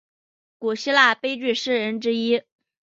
[0.57, 2.41] 古希腊悲剧诗人之一。